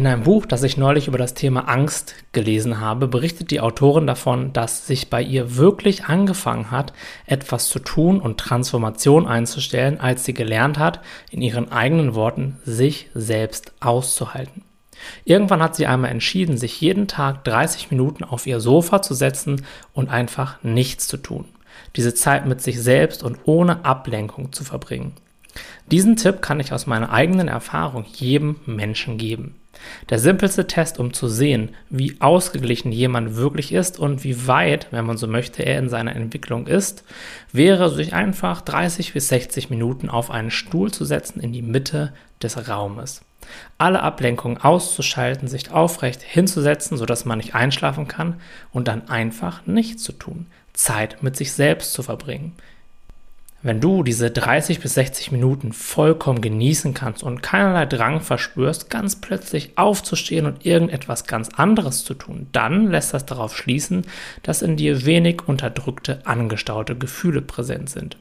In 0.00 0.06
einem 0.06 0.22
Buch, 0.22 0.46
das 0.46 0.62
ich 0.62 0.78
neulich 0.78 1.08
über 1.08 1.18
das 1.18 1.34
Thema 1.34 1.68
Angst 1.68 2.14
gelesen 2.32 2.80
habe, 2.80 3.06
berichtet 3.06 3.50
die 3.50 3.60
Autorin 3.60 4.06
davon, 4.06 4.50
dass 4.54 4.86
sich 4.86 5.10
bei 5.10 5.20
ihr 5.20 5.56
wirklich 5.56 6.06
angefangen 6.06 6.70
hat, 6.70 6.94
etwas 7.26 7.68
zu 7.68 7.80
tun 7.80 8.18
und 8.18 8.40
Transformation 8.40 9.26
einzustellen, 9.26 10.00
als 10.00 10.24
sie 10.24 10.32
gelernt 10.32 10.78
hat, 10.78 11.00
in 11.30 11.42
ihren 11.42 11.70
eigenen 11.70 12.14
Worten 12.14 12.56
sich 12.64 13.10
selbst 13.12 13.74
auszuhalten. 13.80 14.62
Irgendwann 15.26 15.62
hat 15.62 15.76
sie 15.76 15.86
einmal 15.86 16.12
entschieden, 16.12 16.56
sich 16.56 16.80
jeden 16.80 17.06
Tag 17.06 17.44
30 17.44 17.90
Minuten 17.90 18.24
auf 18.24 18.46
ihr 18.46 18.60
Sofa 18.60 19.02
zu 19.02 19.12
setzen 19.12 19.66
und 19.92 20.08
einfach 20.08 20.56
nichts 20.62 21.08
zu 21.08 21.18
tun. 21.18 21.44
Diese 21.96 22.14
Zeit 22.14 22.46
mit 22.46 22.62
sich 22.62 22.80
selbst 22.80 23.22
und 23.22 23.36
ohne 23.44 23.84
Ablenkung 23.84 24.50
zu 24.50 24.64
verbringen. 24.64 25.12
Diesen 25.90 26.16
Tipp 26.16 26.42
kann 26.42 26.60
ich 26.60 26.72
aus 26.72 26.86
meiner 26.86 27.12
eigenen 27.12 27.48
Erfahrung 27.48 28.04
jedem 28.04 28.56
Menschen 28.66 29.18
geben. 29.18 29.56
Der 30.08 30.18
simpelste 30.18 30.66
Test, 30.66 30.98
um 30.98 31.12
zu 31.12 31.28
sehen, 31.28 31.70
wie 31.88 32.16
ausgeglichen 32.20 32.92
jemand 32.92 33.36
wirklich 33.36 33.72
ist 33.72 33.98
und 33.98 34.24
wie 34.24 34.46
weit, 34.46 34.88
wenn 34.90 35.06
man 35.06 35.16
so 35.16 35.26
möchte, 35.26 35.62
er 35.62 35.78
in 35.78 35.88
seiner 35.88 36.14
Entwicklung 36.14 36.66
ist, 36.66 37.04
wäre 37.52 37.88
sich 37.90 38.12
einfach 38.12 38.60
30 38.60 39.12
bis 39.12 39.28
60 39.28 39.70
Minuten 39.70 40.08
auf 40.10 40.30
einen 40.30 40.50
Stuhl 40.50 40.90
zu 40.90 41.04
setzen 41.04 41.40
in 41.40 41.52
die 41.52 41.62
Mitte 41.62 42.12
des 42.42 42.68
Raumes. 42.68 43.22
Alle 43.78 44.02
Ablenkungen 44.02 44.58
auszuschalten, 44.58 45.48
sich 45.48 45.70
aufrecht 45.70 46.22
hinzusetzen, 46.22 46.96
sodass 46.96 47.24
man 47.24 47.38
nicht 47.38 47.54
einschlafen 47.54 48.06
kann 48.06 48.40
und 48.72 48.86
dann 48.86 49.08
einfach 49.08 49.66
nichts 49.66 50.02
zu 50.02 50.12
tun, 50.12 50.46
Zeit 50.72 51.22
mit 51.22 51.36
sich 51.36 51.52
selbst 51.52 51.92
zu 51.92 52.02
verbringen. 52.02 52.52
Wenn 53.62 53.82
du 53.82 54.02
diese 54.02 54.30
30 54.30 54.80
bis 54.80 54.94
60 54.94 55.32
Minuten 55.32 55.74
vollkommen 55.74 56.40
genießen 56.40 56.94
kannst 56.94 57.22
und 57.22 57.42
keinerlei 57.42 57.84
Drang 57.84 58.22
verspürst, 58.22 58.88
ganz 58.88 59.16
plötzlich 59.16 59.76
aufzustehen 59.76 60.46
und 60.46 60.64
irgendetwas 60.64 61.24
ganz 61.26 61.50
anderes 61.50 62.04
zu 62.04 62.14
tun, 62.14 62.46
dann 62.52 62.86
lässt 62.86 63.12
das 63.12 63.26
darauf 63.26 63.54
schließen, 63.54 64.06
dass 64.42 64.62
in 64.62 64.76
dir 64.76 65.04
wenig 65.04 65.46
unterdrückte, 65.46 66.22
angestaute 66.24 66.96
Gefühle 66.96 67.42
präsent 67.42 67.90
sind. 67.90 68.16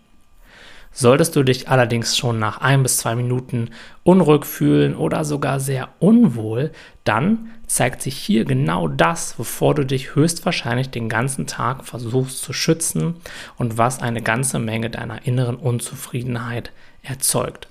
Solltest 0.92 1.36
du 1.36 1.44
dich 1.44 1.70
allerdings 1.70 2.18
schon 2.18 2.40
nach 2.40 2.62
ein 2.62 2.84
bis 2.84 2.98
zwei 2.98 3.16
Minuten 3.16 3.70
unruhig 4.04 4.46
fühlen 4.46 4.96
oder 4.96 5.24
sogar 5.24 5.60
sehr 5.60 5.90
unwohl, 6.00 6.72
dann 7.04 7.52
zeigt 7.68 8.02
sich 8.02 8.18
hier 8.18 8.44
genau 8.46 8.88
das, 8.88 9.38
wovor 9.38 9.76
du 9.76 9.86
dich 9.86 10.16
höchstwahrscheinlich 10.16 10.90
den 10.90 11.08
ganzen 11.08 11.46
Tag 11.46 11.86
versuchst 11.86 12.42
zu 12.42 12.54
schützen 12.54 13.16
und 13.58 13.78
was 13.78 14.02
eine 14.02 14.22
ganze 14.22 14.60
Menge 14.60 14.90
deiner 14.90 15.26
inneren 15.26 15.56
Unzufriedenheit 15.56 16.72
erzeugt. 17.04 17.68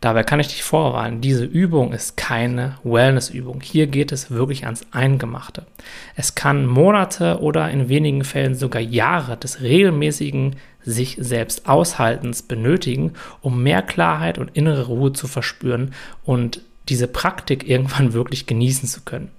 Dabei 0.00 0.24
kann 0.24 0.40
ich 0.40 0.48
dich 0.48 0.62
vorwarnen, 0.62 1.20
diese 1.20 1.44
Übung 1.44 1.92
ist 1.92 2.16
keine 2.16 2.78
Wellness-Übung. 2.84 3.60
Hier 3.60 3.86
geht 3.86 4.12
es 4.12 4.30
wirklich 4.30 4.64
ans 4.64 4.86
Eingemachte. 4.90 5.66
Es 6.14 6.34
kann 6.34 6.66
Monate 6.66 7.40
oder 7.40 7.70
in 7.70 7.88
wenigen 7.88 8.24
Fällen 8.24 8.54
sogar 8.54 8.82
Jahre 8.82 9.36
des 9.36 9.62
regelmäßigen 9.62 10.56
sich 10.84 11.16
selbst 11.18 11.66
Aushaltens 11.66 12.42
benötigen, 12.42 13.14
um 13.40 13.62
mehr 13.62 13.82
Klarheit 13.82 14.38
und 14.38 14.56
innere 14.56 14.86
Ruhe 14.86 15.12
zu 15.12 15.26
verspüren 15.26 15.92
und 16.24 16.60
diese 16.88 17.08
Praktik 17.08 17.68
irgendwann 17.68 18.12
wirklich 18.12 18.46
genießen 18.46 18.88
zu 18.88 19.00
können. 19.00 19.30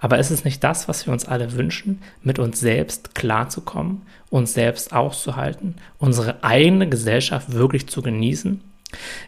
Aber 0.00 0.18
ist 0.18 0.30
es 0.30 0.44
nicht 0.44 0.64
das, 0.64 0.88
was 0.88 1.06
wir 1.06 1.12
uns 1.12 1.26
alle 1.26 1.52
wünschen, 1.52 2.00
mit 2.22 2.38
uns 2.38 2.60
selbst 2.60 3.14
klarzukommen, 3.14 4.02
uns 4.30 4.54
selbst 4.54 4.92
auszuhalten, 4.92 5.76
unsere 5.98 6.42
eigene 6.42 6.88
Gesellschaft 6.88 7.52
wirklich 7.52 7.88
zu 7.88 8.00
genießen? 8.00 8.62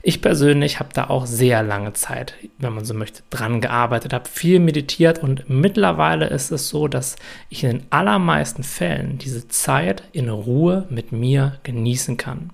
Ich 0.03 0.23
persönlich 0.23 0.81
habe 0.81 0.91
da 0.95 1.09
auch 1.09 1.27
sehr 1.27 1.63
lange 1.63 1.93
Zeit, 1.93 2.35
wenn 2.59 2.73
man 2.73 2.85
so 2.85 2.95
möchte, 2.95 3.23
dran 3.29 3.61
gearbeitet, 3.61 4.15
habe 4.15 4.29
viel 4.29 4.59
meditiert 4.59 5.23
und 5.23 5.51
mittlerweile 5.51 6.27
ist 6.29 6.51
es 6.51 6.69
so, 6.69 6.89
dass 6.89 7.17
ich 7.51 7.65
in 7.65 7.71
den 7.71 7.87
allermeisten 7.91 8.63
Fällen 8.63 9.19
diese 9.19 9.49
Zeit 9.49 10.05
in 10.13 10.31
Ruhe 10.31 10.87
mit 10.89 11.13
mir 11.13 11.59
genießen 11.63 12.17
kann. 12.17 12.51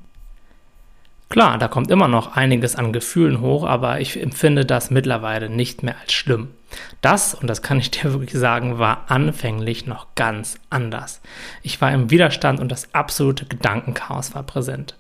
Klar, 1.29 1.59
da 1.59 1.67
kommt 1.67 1.91
immer 1.91 2.09
noch 2.09 2.37
einiges 2.37 2.77
an 2.77 2.93
Gefühlen 2.93 3.41
hoch, 3.41 3.65
aber 3.65 4.01
ich 4.01 4.21
empfinde 4.21 4.65
das 4.65 4.91
mittlerweile 4.91 5.49
nicht 5.49 5.83
mehr 5.83 5.97
als 6.01 6.13
schlimm. 6.13 6.49
Das, 7.01 7.35
und 7.35 7.49
das 7.49 7.63
kann 7.63 7.79
ich 7.79 7.91
dir 7.93 8.13
wirklich 8.13 8.33
sagen, 8.33 8.79
war 8.79 9.05
anfänglich 9.09 9.87
noch 9.87 10.09
ganz 10.15 10.59
anders. 10.71 11.21
Ich 11.63 11.81
war 11.81 11.93
im 11.93 12.11
Widerstand 12.11 12.61
und 12.61 12.71
das 12.71 12.95
absolute 12.95 13.47
Gedankenchaos 13.47 14.35
war 14.35 14.43
präsent. 14.45 14.97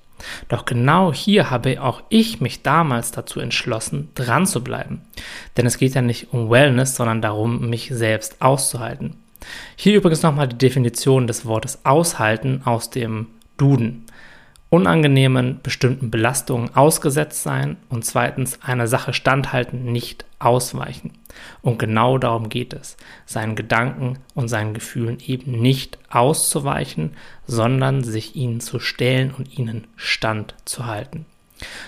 Doch 0.48 0.64
genau 0.64 1.12
hier 1.12 1.50
habe 1.50 1.82
auch 1.82 2.02
ich 2.08 2.40
mich 2.40 2.62
damals 2.62 3.10
dazu 3.10 3.40
entschlossen, 3.40 4.08
dran 4.14 4.46
zu 4.46 4.62
bleiben. 4.62 5.02
Denn 5.56 5.66
es 5.66 5.78
geht 5.78 5.94
ja 5.94 6.02
nicht 6.02 6.32
um 6.32 6.50
Wellness, 6.50 6.96
sondern 6.96 7.22
darum, 7.22 7.68
mich 7.68 7.90
selbst 7.92 8.40
auszuhalten. 8.40 9.16
Hier 9.76 9.96
übrigens 9.96 10.22
nochmal 10.22 10.48
die 10.48 10.58
Definition 10.58 11.26
des 11.26 11.46
Wortes 11.46 11.84
aushalten 11.84 12.62
aus 12.64 12.90
dem 12.90 13.28
Duden 13.56 14.06
unangenehmen 14.68 15.60
bestimmten 15.62 16.10
Belastungen 16.10 16.74
ausgesetzt 16.74 17.42
sein 17.42 17.76
und 17.88 18.04
zweitens 18.04 18.60
einer 18.62 18.86
Sache 18.86 19.12
standhalten, 19.12 19.84
nicht 19.84 20.24
ausweichen. 20.38 21.15
Und 21.62 21.78
genau 21.78 22.18
darum 22.18 22.48
geht 22.48 22.72
es, 22.72 22.96
seinen 23.24 23.56
Gedanken 23.56 24.18
und 24.34 24.48
seinen 24.48 24.74
Gefühlen 24.74 25.18
eben 25.24 25.52
nicht 25.52 25.98
auszuweichen, 26.10 27.14
sondern 27.46 28.04
sich 28.04 28.36
ihnen 28.36 28.60
zu 28.60 28.78
stellen 28.78 29.32
und 29.36 29.58
ihnen 29.58 29.86
Stand 29.96 30.54
zu 30.64 30.86
halten. 30.86 31.26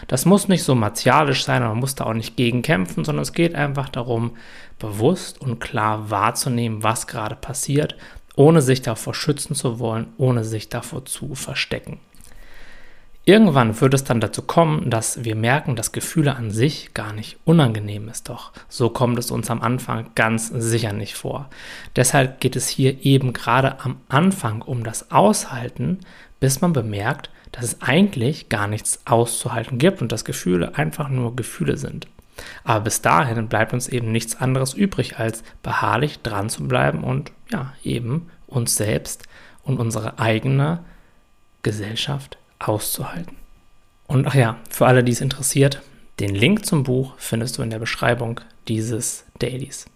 Das 0.06 0.25
muss 0.25 0.48
nicht 0.48 0.62
so 0.62 0.75
martialisch 0.75 1.44
sein, 1.44 1.62
man 1.62 1.78
muss 1.78 1.94
da 1.94 2.04
auch 2.04 2.14
nicht 2.14 2.37
gegen 2.37 2.62
kämpfen, 2.62 3.04
sondern 3.04 3.22
es 3.22 3.32
geht 3.32 3.54
einfach 3.54 3.88
darum, 3.88 4.37
bewusst 4.78 5.41
und 5.41 5.60
klar 5.60 6.10
wahrzunehmen, 6.10 6.82
was 6.82 7.06
gerade 7.06 7.37
passiert, 7.37 7.97
ohne 8.34 8.62
sich 8.62 8.82
davor 8.82 9.14
schützen 9.14 9.54
zu 9.54 9.78
wollen, 9.78 10.06
ohne 10.16 10.44
sich 10.44 10.69
davor 10.69 11.04
zu 11.04 11.34
verstecken. 11.34 12.00
Irgendwann 13.28 13.78
wird 13.78 13.93
es 13.93 14.05
dann 14.05 14.22
dazu 14.22 14.41
kommen, 14.41 14.89
dass 14.89 15.22
wir 15.22 15.37
merken, 15.37 15.77
dass 15.77 15.93
Gefühle 15.93 16.34
an 16.34 16.50
sich 16.50 16.94
gar 16.94 17.12
nicht 17.12 17.37
unangenehm 17.44 18.09
ist. 18.09 18.31
Doch 18.31 18.53
so 18.71 18.89
kommt 18.89 19.19
es 19.19 19.31
uns 19.31 19.50
am 19.50 19.61
Anfang 19.61 20.06
ganz 20.15 20.49
sicher 20.49 20.94
nicht 20.94 21.15
vor. 21.15 21.50
Deshalb 21.94 22.41
geht 22.41 22.56
es 22.56 22.69
hier 22.69 23.05
eben 23.05 23.34
gerade 23.34 23.81
am 23.84 24.00
Anfang 24.09 24.62
um 24.62 24.83
das 24.83 25.11
Aushalten, 25.11 25.99
bis 26.41 26.62
man 26.62 26.72
bemerkt, 26.72 27.28
dass 27.53 27.65
es 27.67 27.83
eigentlich 27.83 28.49
gar 28.49 28.67
nichts 28.67 29.03
auszuhalten 29.05 29.77
gibt 29.77 30.00
und 30.00 30.11
dass 30.11 30.25
Gefühle 30.25 30.78
einfach 30.78 31.11
nur 31.11 31.37
Gefühle 31.37 31.77
sind. 31.77 32.09
Aber 32.65 32.84
bis 32.84 33.03
dahin 33.03 33.49
bleibt 33.49 33.75
uns 33.75 33.88
eben 33.88 34.11
nichts 34.11 34.41
anderes 34.41 34.72
übrig, 34.72 35.19
als 35.19 35.44
beharrlich 35.62 36.21
dran 36.22 36.49
zu 36.49 36.67
bleiben 36.67 37.05
und 37.05 37.31
ja, 37.53 37.75
eben 37.84 38.31
uns 38.47 38.77
selbst 38.77 39.25
und 39.65 39.78
unsere 39.78 40.19
eigene 40.19 40.83
Gesellschaft 41.62 42.38
auszuhalten. 42.58 43.36
Und 44.06 44.26
ach 44.26 44.34
ja, 44.34 44.56
für 44.70 44.86
alle, 44.86 45.04
die 45.04 45.12
es 45.12 45.20
interessiert, 45.20 45.82
den 46.20 46.34
Link 46.34 46.66
zum 46.66 46.82
Buch 46.82 47.14
findest 47.19 47.58
du 47.58 47.62
in 47.62 47.70
der 47.70 47.78
Beschreibung 47.78 48.41
dieses 48.66 49.24
Dailies. 49.38 49.86